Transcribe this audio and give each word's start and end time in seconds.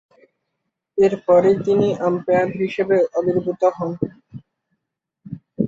এরপরই 0.97 1.55
তিনি 1.65 1.87
আম্পায়ার 2.07 2.49
হিসেবে 2.61 2.97
আবির্ভূত 3.17 3.61
হন। 3.77 3.91